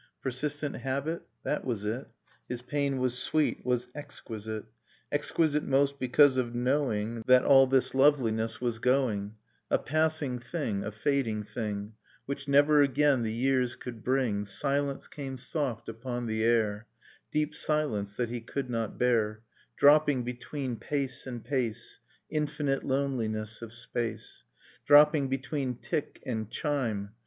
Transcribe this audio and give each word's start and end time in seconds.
Persistent 0.23 0.77
habit? 0.77 1.27
That 1.43 1.63
was 1.63 1.85
it: 1.85 2.07
His 2.49 2.63
pain 2.63 2.97
was 2.97 3.19
sweet, 3.19 3.63
was 3.63 3.87
exquisite; 3.93 4.65
Exquisite 5.11 5.61
most 5.63 5.99
because 5.99 6.37
of 6.37 6.55
knowing 6.55 7.21
That 7.27 7.45
all 7.45 7.67
this 7.67 7.93
loveiness 7.93 8.59
was 8.59 8.79
going, 8.79 9.35
A 9.69 9.77
passing 9.77 10.39
thing, 10.39 10.83
a 10.83 10.91
fading 10.91 11.43
thing, 11.43 11.93
Which 12.25 12.47
never 12.47 12.81
again 12.81 13.21
the 13.21 13.31
years 13.31 13.75
could 13.75 14.03
bring 14.03 14.43
Silence 14.43 15.07
came 15.07 15.37
soft 15.37 15.87
upon 15.87 16.25
the 16.25 16.43
air, 16.43 16.87
Deep 17.31 17.53
silence 17.53 18.15
that 18.15 18.29
he 18.29 18.41
could 18.41 18.71
not 18.71 18.97
bear; 18.97 19.43
Dropping, 19.77 20.23
between 20.23 20.77
pace 20.77 21.27
and 21.27 21.45
pace,' 21.45 21.99
Infinite 22.27 22.83
loneliness 22.83 23.61
of 23.61 23.71
space; 23.71 24.45
Dropping, 24.87 25.27
between 25.27 25.75
tick 25.75 26.23
and 26.25 26.49
chime. 26.49 27.11